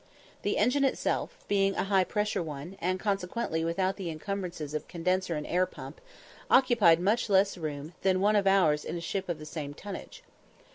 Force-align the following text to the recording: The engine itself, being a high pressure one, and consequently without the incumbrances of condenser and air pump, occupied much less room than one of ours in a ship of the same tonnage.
The 0.41 0.57
engine 0.57 0.83
itself, 0.83 1.37
being 1.47 1.75
a 1.75 1.83
high 1.83 2.05
pressure 2.05 2.41
one, 2.41 2.75
and 2.81 2.99
consequently 2.99 3.63
without 3.63 3.97
the 3.97 4.09
incumbrances 4.09 4.73
of 4.73 4.87
condenser 4.87 5.35
and 5.35 5.45
air 5.45 5.67
pump, 5.67 6.01
occupied 6.49 6.99
much 6.99 7.29
less 7.29 7.55
room 7.55 7.93
than 8.01 8.19
one 8.19 8.35
of 8.35 8.47
ours 8.47 8.83
in 8.83 8.97
a 8.97 8.99
ship 8.99 9.29
of 9.29 9.37
the 9.37 9.45
same 9.45 9.75
tonnage. 9.75 10.23